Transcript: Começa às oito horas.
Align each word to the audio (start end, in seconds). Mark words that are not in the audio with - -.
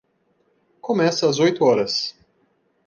Começa 0.81 1.29
às 1.29 1.37
oito 1.37 1.63
horas. 1.63 2.17